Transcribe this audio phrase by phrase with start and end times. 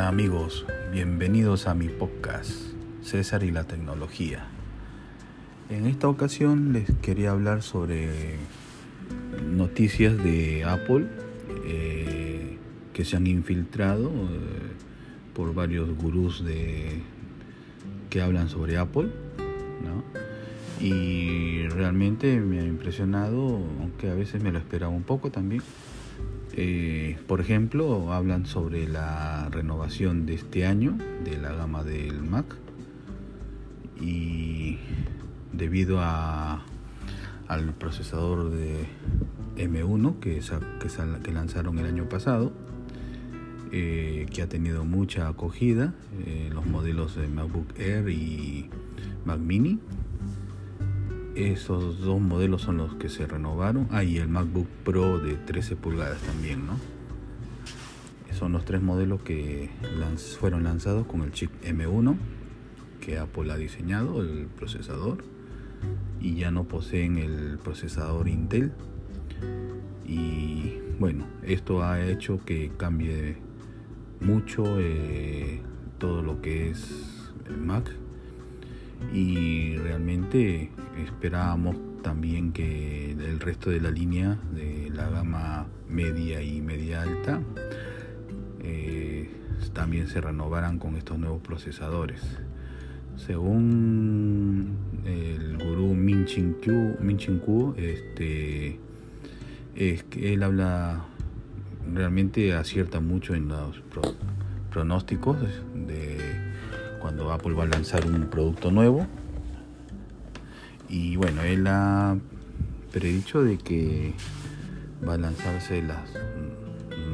[0.00, 2.50] Hola amigos, bienvenidos a mi podcast
[3.02, 4.46] César y la tecnología.
[5.68, 8.36] En esta ocasión les quería hablar sobre
[9.44, 11.06] noticias de Apple
[11.66, 12.56] eh,
[12.94, 14.72] que se han infiltrado eh,
[15.34, 17.02] por varios gurús de,
[18.08, 19.10] que hablan sobre Apple.
[20.80, 25.60] Y realmente me ha impresionado, aunque a veces me lo esperaba un poco también
[26.52, 32.56] eh, por ejemplo, hablan sobre la renovación de este año de la gama del Mac
[34.00, 34.78] y
[35.52, 36.62] debido a,
[37.46, 38.86] al procesador de
[39.56, 40.40] M1 que,
[41.22, 42.52] que, lanzaron el año pasado,
[43.70, 48.68] eh, que ha tenido mucha acogida, eh, los modelos de MacBook Air y
[49.24, 49.78] Mac Mini
[51.34, 53.88] esos dos modelos son los que se renovaron.
[53.90, 56.76] Ah, y el MacBook Pro de 13 pulgadas también, ¿no?
[58.32, 59.68] Son los tres modelos que
[60.38, 62.16] fueron lanzados con el chip M1
[63.00, 65.24] que Apple ha diseñado, el procesador,
[66.20, 68.72] y ya no poseen el procesador Intel.
[70.06, 73.36] Y bueno, esto ha hecho que cambie
[74.20, 75.60] mucho eh,
[75.98, 77.90] todo lo que es Mac
[79.12, 80.70] y realmente
[81.04, 87.40] esperábamos también que el resto de la línea de la gama media y media alta
[88.62, 89.30] eh,
[89.72, 92.20] también se renovaran con estos nuevos procesadores.
[93.16, 96.56] Según el gurú Min Chin
[97.38, 98.78] Kuo, este,
[99.74, 101.04] es que él habla
[101.92, 103.82] realmente acierta mucho en los
[104.70, 105.38] pronósticos
[105.74, 106.49] de
[107.00, 109.06] cuando Apple va a lanzar un producto nuevo.
[110.88, 112.16] Y bueno, él ha
[112.92, 114.12] predicho de que
[115.06, 116.10] va a lanzarse las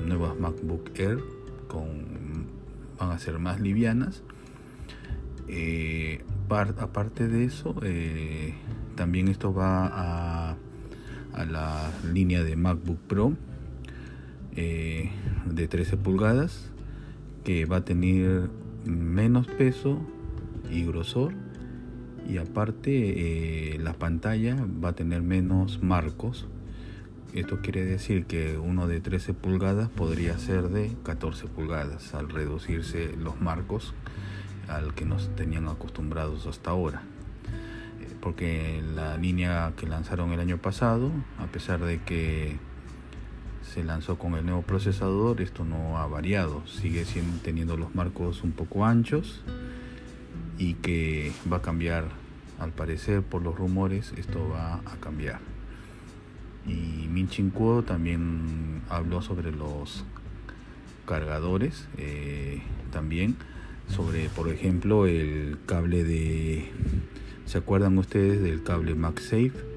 [0.07, 1.19] nuevas MacBook Air
[1.69, 2.47] con
[2.99, 4.23] van a ser más livianas.
[5.49, 8.55] Eh, aparte de eso, eh,
[8.95, 10.57] también esto va a,
[11.33, 13.35] a, la línea de MacBook Pro
[14.57, 15.11] eh,
[15.45, 16.71] de 13 pulgadas
[17.45, 18.49] que va a tener
[18.87, 20.01] menos peso
[20.71, 21.35] y grosor.
[22.29, 26.47] Y aparte eh, la pantalla va a tener menos marcos.
[27.33, 33.15] Esto quiere decir que uno de 13 pulgadas podría ser de 14 pulgadas al reducirse
[33.17, 33.95] los marcos
[34.69, 37.03] al que nos tenían acostumbrados hasta ahora.
[38.01, 42.59] Eh, porque la línea que lanzaron el año pasado a pesar de que
[43.73, 48.43] se lanzó con el nuevo procesador, esto no ha variado, sigue siendo, teniendo los marcos
[48.43, 49.43] un poco anchos
[50.59, 52.05] y que va a cambiar,
[52.59, 55.41] al parecer por los rumores, esto va a cambiar.
[56.67, 60.05] Y Min Chin Kuo también habló sobre los
[61.07, 63.37] cargadores, eh, también
[63.89, 66.71] sobre, por ejemplo, el cable de,
[67.45, 69.76] ¿se acuerdan ustedes del cable MagSafe?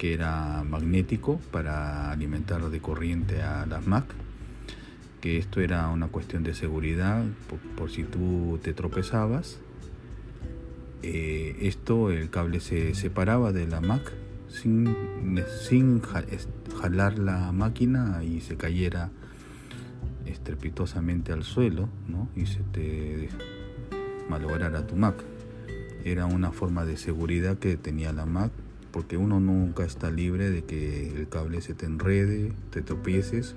[0.00, 4.06] Que era magnético para alimentar de corriente a las Mac,
[5.20, 7.22] que esto era una cuestión de seguridad
[7.76, 9.58] por, si tú te tropezabas.
[11.02, 14.10] Eh, esto, el cable se separaba de la Mac
[14.48, 14.96] sin,
[15.68, 19.10] sin jalar la máquina y se cayera
[20.24, 21.90] estrepitosamente al suelo
[22.34, 23.28] y se te
[24.30, 25.16] malograra tu Mac.
[26.06, 28.50] Era una forma de seguridad que tenía la Mac
[28.92, 33.54] porque uno nunca está libre de que el cable se te enrede, te tropieces,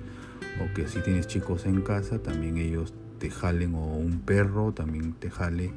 [0.61, 5.13] o que si tienes chicos en casa, también ellos te jalen, o un perro también
[5.13, 5.71] te jale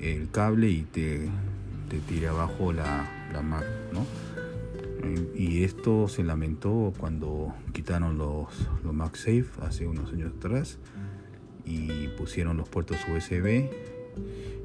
[0.00, 1.28] el cable y te,
[1.88, 4.06] te tire abajo la, la ¿no?
[5.34, 8.48] Y esto se lamentó cuando quitaron los,
[8.82, 10.78] los MagSafe hace unos años atrás
[11.64, 13.70] y pusieron los puertos USB.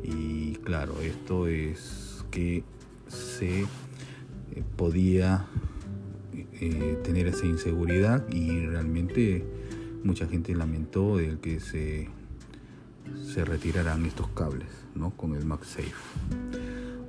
[0.03, 2.63] Y claro, esto es que
[3.07, 3.65] se
[4.55, 5.45] eh, podía
[6.59, 9.45] eh, tener esa inseguridad y realmente
[10.03, 12.09] mucha gente lamentó el que se,
[13.23, 15.11] se retiraran estos cables ¿no?
[15.11, 15.93] con el MagSafe.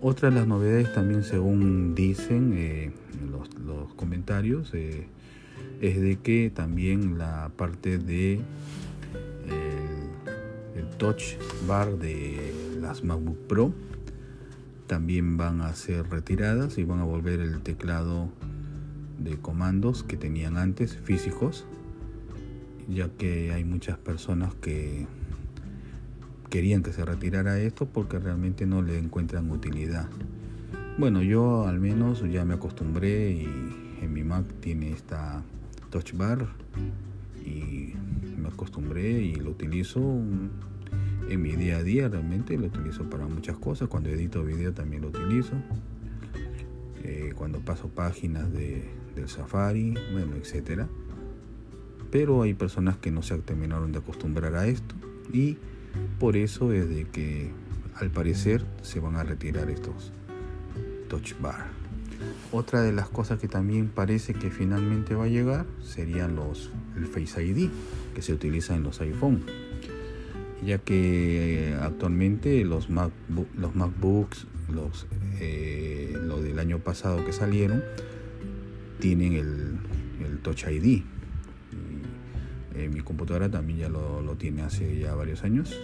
[0.00, 2.92] Otra de las novedades también según dicen eh,
[3.30, 8.40] los, comentarios es de que también la parte de
[10.76, 11.36] el touch
[11.66, 13.72] bar de las MacBook Pro
[14.86, 18.30] también van a ser retiradas y van a volver el teclado
[19.18, 21.64] de comandos que tenían antes físicos
[22.88, 25.06] ya que hay muchas personas que
[26.50, 30.08] querían que se retirara esto porque realmente no le encuentran utilidad.
[30.98, 33.44] Bueno yo al menos ya me acostumbré y
[34.02, 35.42] en mi Mac tiene esta
[35.90, 36.46] touch bar
[37.44, 37.94] y
[38.36, 40.00] me acostumbré y lo utilizo
[41.28, 45.02] en mi día a día realmente, lo utilizo para muchas cosas, cuando edito video también
[45.02, 45.54] lo utilizo,
[47.04, 48.84] eh, cuando paso páginas de,
[49.14, 50.88] del Safari, bueno, etcétera.
[52.10, 54.94] Pero hay personas que no se terminaron de acostumbrar a esto
[55.32, 55.56] y
[56.18, 57.50] por eso es de que
[57.94, 60.12] al parecer se van a retirar estos
[61.08, 61.66] touch bar.
[62.52, 67.06] Otra de las cosas que también parece que finalmente va a llegar serían los el
[67.06, 67.70] Face ID
[68.14, 69.42] que se utiliza en los iPhone
[70.64, 75.06] ya que actualmente los, los MacBooks, los,
[75.40, 77.82] eh, del año pasado que salieron,
[79.00, 79.78] tienen el,
[80.42, 81.02] Touch ID.
[82.74, 85.78] Eh, mi computadora también ya lo, tiene hace ya varios años,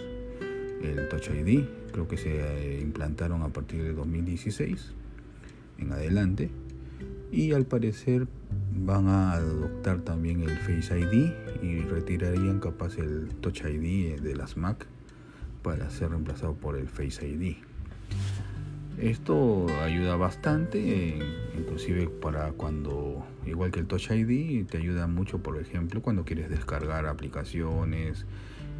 [0.81, 1.63] el Touch ID.
[1.93, 4.93] Creo que se eh, implantaron a partir de 2016
[5.77, 6.49] en adelante.
[7.31, 8.27] Y al parecer
[8.71, 11.31] van a adoptar también el Face ID
[11.61, 14.87] y retirarían capaz el Touch ID de las Mac
[15.61, 17.57] para ser reemplazado por el Face ID.
[18.97, 21.17] Esto ayuda bastante,
[21.57, 26.49] inclusive para cuando, igual que el Touch ID, te ayuda mucho, por ejemplo, cuando quieres
[26.49, 28.25] descargar aplicaciones,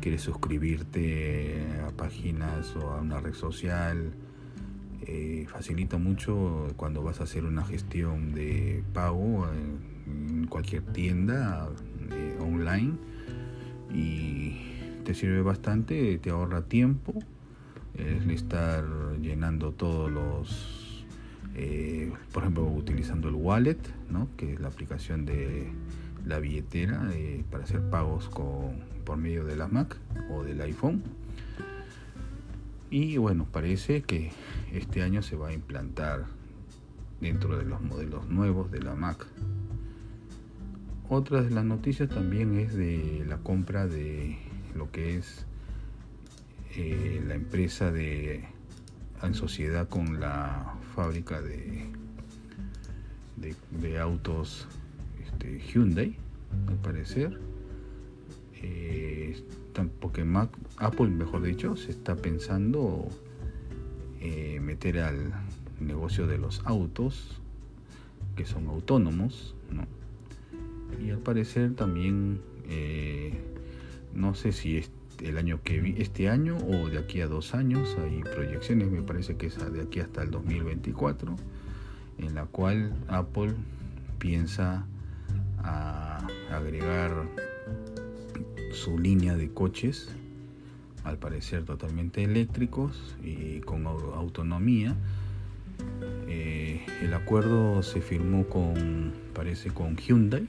[0.01, 1.56] quieres suscribirte
[1.88, 4.12] a páginas o a una red social.
[5.06, 11.69] Eh, facilita mucho cuando vas a hacer una gestión de pago en cualquier tienda
[12.12, 12.94] eh, online
[13.94, 14.57] y
[15.06, 17.13] te sirve bastante, te ahorra tiempo
[17.96, 18.84] el estar
[19.22, 21.06] llenando todos los,
[21.56, 23.80] eh, por ejemplo, utilizando el wallet,
[24.10, 24.28] ¿no?
[24.38, 25.72] que es la aplicación de
[26.25, 27.10] la billetera
[27.50, 29.98] para hacer pagos con, por medio de la Mac
[30.31, 31.04] o del iPhone.
[32.91, 34.31] Y bueno, parece que
[34.74, 36.25] este año se va a implantar
[37.21, 39.27] dentro de los modelos nuevos de la Mac.
[41.07, 44.38] Otra de las noticias también es de la compra de
[44.75, 45.45] lo que es
[46.75, 48.47] eh, la empresa de
[49.21, 51.86] en sociedad con la fábrica de,
[53.38, 54.68] de, autos
[55.21, 56.15] este, Hyundai,
[56.68, 57.39] al parecer.
[58.62, 59.44] Eh,
[59.87, 63.07] porque Mac, Apple, mejor dicho, se está pensando
[64.19, 65.33] eh, meter al
[65.79, 67.39] negocio de los autos
[68.35, 69.85] que son autónomos, ¿no?
[71.03, 73.39] y al parecer también eh,
[74.13, 74.91] no sé si es
[75.21, 79.01] el año que vi, este año o de aquí a dos años hay proyecciones me
[79.01, 81.35] parece que es de aquí hasta el 2024
[82.19, 83.53] en la cual Apple
[84.17, 84.85] piensa
[85.59, 87.27] a agregar
[88.79, 90.09] su línea de coches
[91.03, 94.95] al parecer totalmente eléctricos y con autonomía.
[96.27, 100.47] Eh, el acuerdo se firmó con parece con Hyundai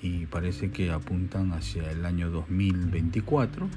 [0.00, 3.68] y parece que apuntan hacia el año 2024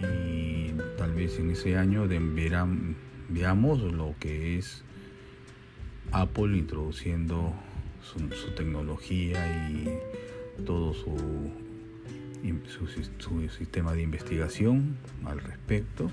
[0.00, 2.96] y tal vez en ese año verán,
[3.28, 4.84] veamos lo que es
[6.12, 7.52] Apple introduciendo
[8.02, 8.20] su,
[8.54, 11.16] tecnología y todo su,
[12.66, 16.10] su, sistema de investigación al respecto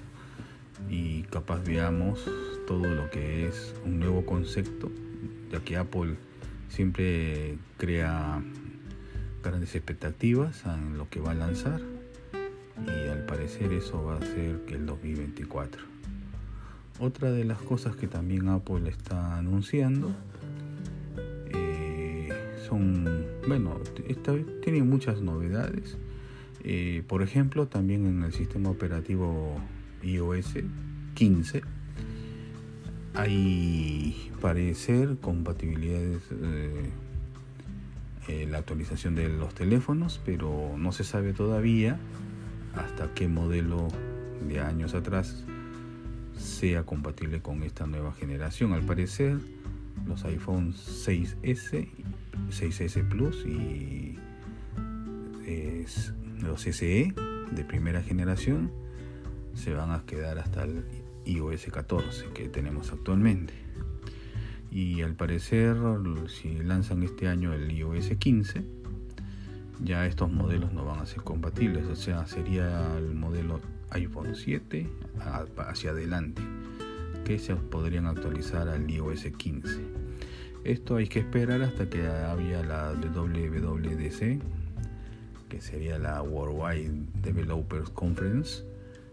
[0.89, 2.23] y capaz veamos
[2.67, 4.91] todo lo que es un nuevo concepto
[5.51, 6.15] ya que Apple
[6.69, 8.41] siempre crea
[9.43, 11.81] grandes expectativas en lo que va a lanzar
[12.85, 15.81] y al parecer eso va a ser que el 2024.
[16.99, 20.11] Otra de las cosas que también Apple está anunciando
[21.53, 22.29] eh,
[22.67, 25.97] son, bueno, esta tiene muchas novedades.
[26.67, 29.61] Eh, por ejemplo, también en el sistema operativo
[30.01, 30.55] iOS
[31.13, 31.61] 15
[33.13, 36.89] hay parecer compatibilidades eh,
[38.27, 41.99] eh, la actualización de los teléfonos, pero no se sabe todavía
[42.73, 43.87] hasta qué modelo
[44.47, 45.45] de años atrás
[46.35, 48.73] sea compatible con esta nueva generación.
[48.73, 49.37] Al parecer,
[50.07, 51.89] los iPhone 6S,
[52.49, 54.17] 6S Plus y
[56.45, 57.13] los SE
[57.51, 58.71] de primera generación
[59.53, 60.83] se van a quedar hasta el
[61.25, 63.53] iOS 14 que tenemos actualmente.
[64.71, 65.77] Y al parecer
[66.27, 68.63] si lanzan este año el iOS 15
[69.83, 71.85] ya estos modelos no van a ser compatibles.
[71.85, 73.59] O sea sería el modelo
[73.91, 74.87] iPhone 7
[75.57, 76.41] hacia adelante
[77.25, 80.05] que se podrían actualizar al iOS 15
[80.65, 84.41] esto hay que esperar hasta que haya la WWDC
[85.49, 88.63] que sería la Worldwide Developers Conference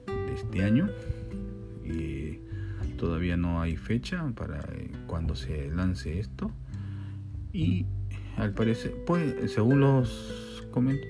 [0.06, 0.88] de este año.
[1.84, 2.38] Y
[2.96, 6.50] todavía no hay fecha para eh, cuando se lance esto.
[7.52, 7.86] Y
[8.36, 10.42] al parecer pues según los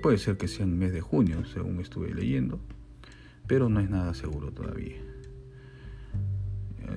[0.03, 2.59] puede ser que sea en mes de junio, según estuve leyendo,
[3.47, 4.97] pero no es nada seguro todavía.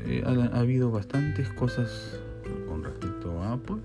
[0.05, 2.19] Eh, ha, habido bastantes cosas
[2.67, 3.77] con respecto a Apple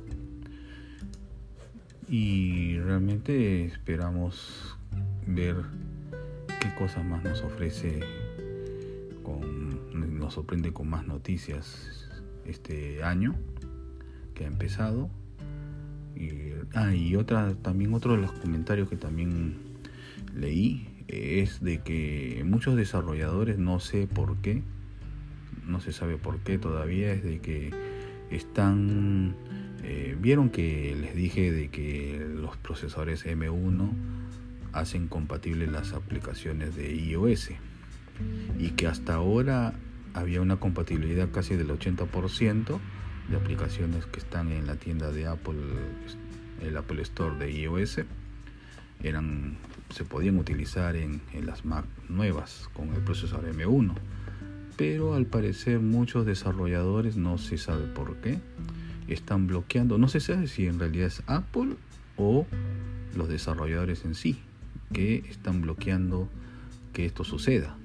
[2.10, 4.76] y realmente esperamos
[5.28, 5.54] ver
[6.60, 8.00] qué cosas más nos ofrece
[9.22, 12.10] con, nos sorprende con más noticias
[12.44, 13.36] este año
[14.34, 15.08] que ha empezado.
[16.16, 19.56] Y, ah, y otra también otro de los comentarios que también
[20.34, 24.62] leí es de que muchos desarrolladores no sé por qué
[25.66, 27.70] no se sabe por qué todavía es de que
[28.30, 29.36] están
[29.82, 33.90] eh, vieron que les dije de que los procesadores M1
[34.72, 37.50] hacen compatibles las aplicaciones de iOS
[38.58, 39.74] y que hasta ahora
[40.14, 42.78] había una compatibilidad casi del 80%
[43.30, 45.60] de aplicaciones que están en la tienda de Apple,
[46.62, 48.00] el Apple Store de iOS,
[49.02, 49.56] eran,
[49.88, 53.94] se podían utilizar en, en las Mac nuevas con el procesador M1
[54.80, 58.38] pero al parecer muchos desarrolladores no se sabe por qué
[59.10, 61.76] están bloqueando no se sabe si en realidad es Apple
[62.16, 62.46] o
[63.16, 64.38] los desarrolladores en sí
[64.92, 66.28] que están bloqueando
[66.92, 67.76] que esto suceda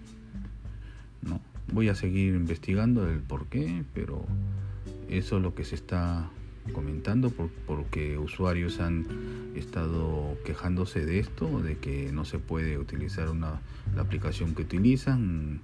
[1.21, 1.41] no
[1.71, 4.25] voy a seguir investigando el por qué pero
[5.09, 6.29] eso es lo que se está
[6.73, 9.05] comentando por, porque usuarios han
[9.55, 13.61] estado quejándose de esto de que no se puede utilizar una
[13.95, 15.61] la aplicación que utilizan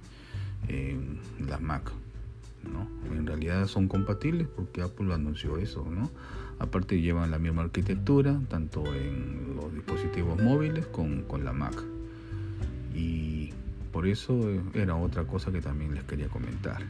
[0.68, 1.92] en las Mac.
[3.10, 5.86] En realidad son compatibles porque Apple anunció eso.
[6.58, 11.74] Aparte llevan la misma arquitectura, tanto en los dispositivos móviles con, con la Mac.
[12.94, 13.50] Y
[13.92, 14.38] por eso
[14.74, 16.82] era otra cosa que también les quería comentar.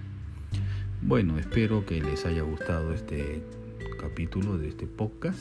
[1.01, 3.43] Bueno, espero que les haya gustado este
[4.01, 5.41] capítulo de este podcast.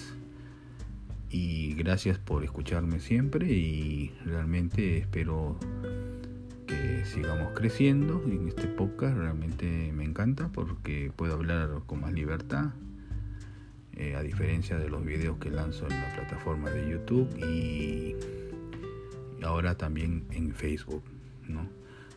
[1.29, 5.57] Y gracias por escucharme siempre y realmente espero
[7.05, 9.17] sigamos creciendo en este podcast.
[9.17, 12.71] Realmente me encanta porque puedo hablar con más libertad.
[13.93, 18.15] Eh, a diferencia de los videos que lanzo en la plataforma de YouTube y,
[19.43, 21.03] ahora también en Facebook,
[21.47, 21.67] ¿no?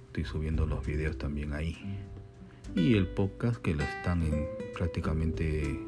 [0.07, 1.77] Estoy subiendo los videos también ahí.
[2.77, 5.81] Y el podcast que lo están en prácticamente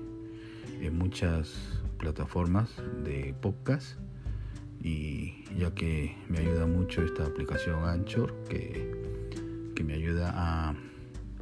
[0.81, 2.71] en muchas plataformas
[3.05, 3.99] de podcast
[4.87, 8.89] y ya que me ayuda mucho esta aplicación Anchor que,
[9.75, 10.77] que me ayuda a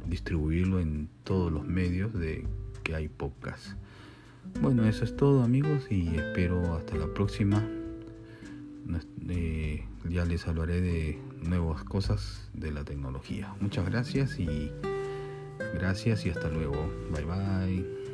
[0.07, 2.47] distribuirlo en todos los medios de
[2.83, 3.67] que hay podcast.
[4.61, 7.63] Bueno, eso es todo amigos y espero hasta la próxima.
[9.29, 13.53] Eh, ya les hablaré de nuevas cosas de la tecnología.
[13.59, 14.71] Muchas gracias y
[15.75, 16.91] gracias y hasta luego.
[17.11, 18.04] Bye bye.